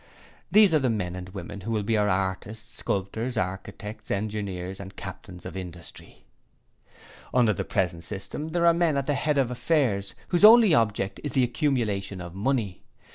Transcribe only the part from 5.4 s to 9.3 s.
of industry. 'Under the present system there are men at the